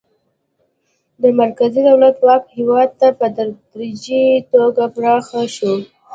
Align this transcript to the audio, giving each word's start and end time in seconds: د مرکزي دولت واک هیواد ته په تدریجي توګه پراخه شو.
د 1.21 1.23
مرکزي 1.39 1.81
دولت 1.89 2.15
واک 2.25 2.43
هیواد 2.57 2.89
ته 2.99 3.07
په 3.19 3.25
تدریجي 3.37 4.23
توګه 4.53 4.83
پراخه 4.95 5.41
شو. 5.55 5.73